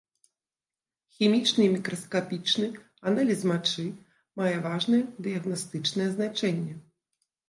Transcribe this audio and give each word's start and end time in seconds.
Хімічны 1.17 1.61
і 1.65 1.73
мікраскапічны 1.73 2.69
аналіз 3.11 3.43
мачы 3.51 3.85
мае 4.41 4.55
важнае 4.63 5.03
дыягнастычнае 5.27 6.09
значэнне. 6.15 6.73